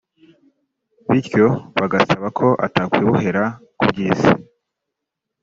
[1.11, 1.45] bityo
[1.79, 3.43] bagasaba ko atakwibohera
[3.79, 4.31] ku by’isi